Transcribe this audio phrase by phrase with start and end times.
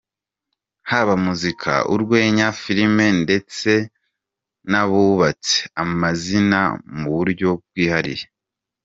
[0.89, 3.71] Haba muzika, urwenya, filime, ndetse
[4.69, 6.59] n’abubatse amazina
[6.97, 8.25] mu buryo bwihariye.